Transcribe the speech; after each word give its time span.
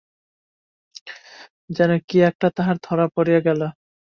যেন 1.69 1.91
কী-একটা 2.07 2.47
তাহার 2.57 2.77
ধরা 2.83 3.05
পড়িয়া 3.15 3.41
গেল। 3.47 3.61